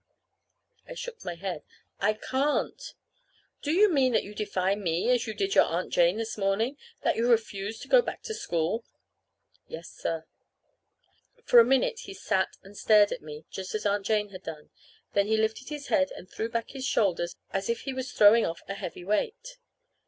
I 0.87 0.95
shook 0.95 1.23
my 1.23 1.35
head. 1.35 1.61
"I 1.99 2.13
can't." 2.13 2.95
"Do 3.61 3.71
you 3.71 3.87
mean 3.93 4.13
that 4.13 4.23
you 4.23 4.33
defy 4.33 4.73
me 4.73 5.11
as 5.11 5.27
you 5.27 5.35
did 5.35 5.53
your 5.53 5.65
Aunt 5.65 5.93
Jane 5.93 6.17
this 6.17 6.39
morning? 6.39 6.75
that 7.03 7.17
you 7.17 7.29
refuse 7.29 7.77
to 7.81 7.87
go 7.87 8.01
back 8.01 8.23
to 8.23 8.33
school?" 8.33 8.83
"Yes, 9.67 9.89
sir." 9.91 10.25
For 11.43 11.59
a 11.59 11.63
minute 11.63 11.99
he 11.99 12.15
sat 12.15 12.57
and 12.63 12.75
stared 12.75 13.11
at 13.11 13.21
me 13.21 13.45
just 13.51 13.75
as 13.75 13.85
Aunt 13.85 14.03
Jane 14.07 14.29
had 14.29 14.41
done; 14.41 14.71
then 15.13 15.27
he 15.27 15.37
lifted 15.37 15.69
his 15.69 15.89
head 15.89 16.09
and 16.15 16.27
threw 16.27 16.49
back 16.49 16.71
his 16.71 16.83
shoulders 16.83 17.35
as 17.51 17.69
if 17.69 17.81
he 17.81 17.93
was 17.93 18.11
throwing 18.11 18.43
off 18.43 18.63
a 18.67 18.73
heavy 18.73 19.03
weight. 19.03 19.59